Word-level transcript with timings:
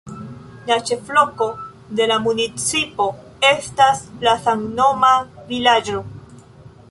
Ĉefloko 0.89 1.49
de 1.99 2.07
la 2.11 2.17
municipo 2.29 3.07
estas 3.51 4.03
la 4.27 4.35
samnoma 4.47 5.11
vilaĝo. 5.53 6.01